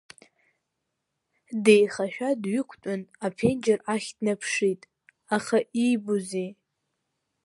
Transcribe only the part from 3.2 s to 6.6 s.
аԥенџьыр ахь днаԥшит, аха иибозеи?